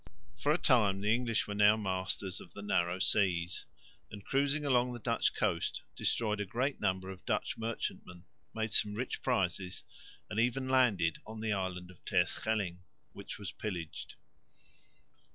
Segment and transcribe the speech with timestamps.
[0.35, 3.67] For a time the English were now masters of the narrow seas,
[4.09, 8.95] and, cruising along the Dutch coast, destroyed a great number of Dutch merchantmen, made some
[8.95, 9.83] rich prizes
[10.27, 12.79] and even landed on the island of Terschelling,
[13.13, 14.15] which was pillaged.